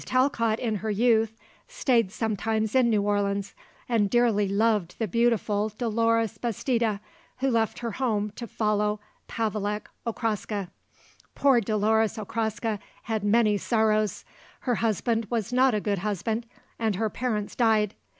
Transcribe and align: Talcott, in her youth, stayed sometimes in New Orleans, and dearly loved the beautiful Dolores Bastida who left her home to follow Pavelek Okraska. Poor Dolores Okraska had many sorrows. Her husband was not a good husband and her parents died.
Talcott, 0.03 0.59
in 0.59 0.77
her 0.77 0.89
youth, 0.89 1.37
stayed 1.67 2.11
sometimes 2.11 2.73
in 2.73 2.89
New 2.89 3.03
Orleans, 3.03 3.53
and 3.87 4.09
dearly 4.09 4.47
loved 4.47 4.95
the 4.97 5.07
beautiful 5.07 5.69
Dolores 5.69 6.39
Bastida 6.39 6.99
who 7.37 7.51
left 7.51 7.77
her 7.77 7.91
home 7.91 8.31
to 8.31 8.47
follow 8.47 8.99
Pavelek 9.27 9.85
Okraska. 10.07 10.69
Poor 11.35 11.61
Dolores 11.61 12.17
Okraska 12.17 12.79
had 13.03 13.23
many 13.23 13.57
sorrows. 13.59 14.25
Her 14.61 14.73
husband 14.81 15.27
was 15.29 15.53
not 15.53 15.75
a 15.75 15.79
good 15.79 15.99
husband 15.99 16.47
and 16.79 16.95
her 16.95 17.11
parents 17.11 17.55
died. 17.55 17.93